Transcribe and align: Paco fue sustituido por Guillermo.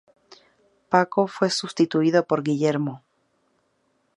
Paco 0.89 1.27
fue 1.27 1.51
sustituido 1.51 2.25
por 2.25 2.41
Guillermo. 2.41 3.03